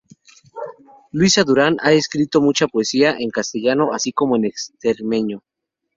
[1.11, 5.43] Luisa Durán ha escrito mucha poesía en castellano así como en extremeño.